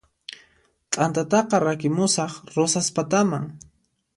T'antataqa 0.91 1.57
rakimusaq 1.65 2.33
Rosaspataman 2.55 3.43